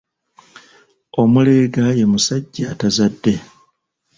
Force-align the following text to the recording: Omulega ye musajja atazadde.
Omulega 1.21 1.85
ye 1.97 2.05
musajja 2.11 2.65
atazadde. 2.73 3.33